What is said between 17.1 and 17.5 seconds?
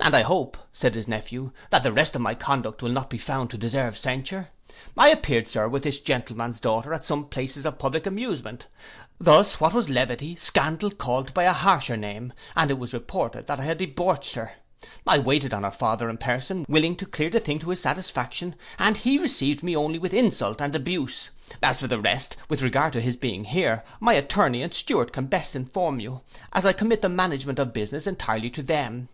the